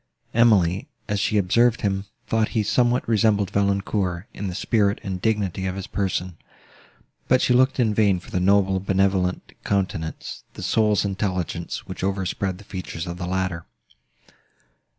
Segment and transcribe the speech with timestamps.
[0.33, 5.67] Emily, as she observed him, thought he somewhat resembled Valancourt, in the spirit and dignity
[5.67, 6.37] of his person;
[7.27, 12.63] but she looked in vain for the noble, benevolent countenance—the soul's intelligence, which overspread the
[12.63, 13.67] features of the latter.